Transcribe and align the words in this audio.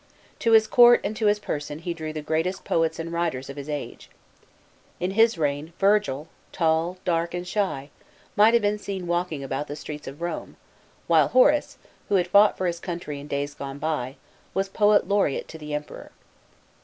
To 0.39 0.53
his 0.53 0.65
Court 0.65 0.99
and 1.03 1.15
to 1.15 1.27
his 1.27 1.37
person 1.37 1.77
he 1.77 1.93
drew 1.93 2.11
the 2.11 2.23
greatest 2.23 2.65
poets 2.65 2.97
and 2.97 3.13
writers 3.13 3.51
of 3.51 3.55
his 3.55 3.69
age. 3.69 4.09
In 4.99 5.11
his 5.11 5.37
reign 5.37 5.73
Virgil, 5.77 6.27
tall, 6.51 6.97
dark, 7.05 7.35
and 7.35 7.47
shy, 7.47 7.91
might 8.35 8.55
have 8.55 8.63
been 8.63 8.79
seen 8.79 9.05
walking 9.05 9.43
about 9.43 9.67
the 9.67 9.75
streets 9.75 10.07
of 10.07 10.19
Rome, 10.19 10.57
while 11.05 11.27
Horace, 11.27 11.77
who 12.09 12.15
had 12.15 12.25
fought 12.25 12.57
for 12.57 12.65
his 12.65 12.79
country 12.79 13.19
in 13.19 13.27
days 13.27 13.53
gone 13.53 13.77
by, 13.77 14.15
was 14.55 14.69
poet 14.69 15.07
laureate 15.07 15.47
to 15.49 15.59
the 15.59 15.75
emperor. 15.75 16.11